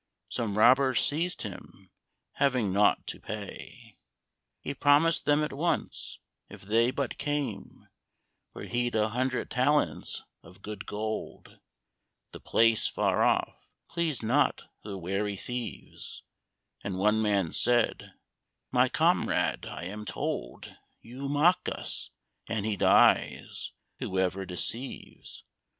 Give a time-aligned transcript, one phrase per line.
[0.29, 1.91] Some robbers seized him.
[2.37, 3.99] Having nought to pay,
[4.59, 6.17] He promised them at once,
[6.49, 7.87] if they but came
[8.53, 11.59] Where he'd a hundred talents of good gold.
[12.31, 16.23] The place, far off, pleased not the wary thieves;
[16.83, 18.13] And one man said,
[18.71, 22.09] "My comrade, I am told You mock us;
[22.49, 25.43] and he dies, whoe'er deceives.